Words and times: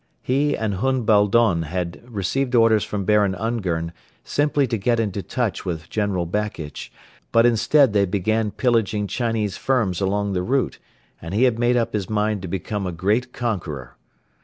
He 0.23 0.57
and 0.57 0.73
Hun 0.81 1.03
Boldon 1.03 1.61
had 1.61 2.01
received 2.11 2.55
orders 2.55 2.83
from 2.83 3.05
Baron 3.05 3.35
Ungern 3.35 3.93
simply 4.23 4.65
to 4.65 4.75
get 4.79 4.99
into 4.99 5.21
touch 5.21 5.63
with 5.63 5.91
General 5.91 6.25
Bakitch, 6.25 6.91
but 7.31 7.45
instead 7.45 7.93
they 7.93 8.05
began 8.05 8.49
pillaging 8.49 9.05
Chinese 9.05 9.57
firms 9.57 10.01
along 10.01 10.33
the 10.33 10.41
route 10.41 10.79
and 11.21 11.35
he 11.35 11.43
had 11.43 11.59
made 11.59 11.77
up 11.77 11.93
his 11.93 12.09
mind 12.09 12.41
to 12.41 12.47
become 12.47 12.87
a 12.87 12.91
great 12.91 13.31
conqueror. 13.31 13.95